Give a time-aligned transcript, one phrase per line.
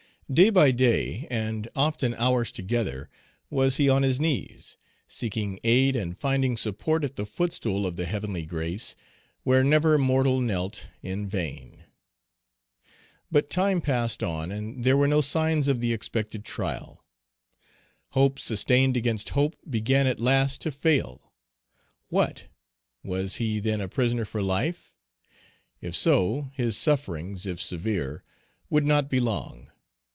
[0.31, 3.09] Day by day, and often hours together,
[3.49, 4.77] was he on his knees,
[5.09, 8.95] seeking aid and finding support at the footstool of the heavenly grace,
[9.43, 11.83] where never mortal knelt in vain.
[13.29, 17.03] But time passed on, and there were no signs of the expected trial.
[18.11, 21.33] Hope sustained against hope began at last to fail.
[22.07, 22.45] What!
[23.03, 24.93] was he then a prisoner for life?
[25.81, 28.23] If so, his sufferings, if severe,
[28.69, 29.67] would not be long.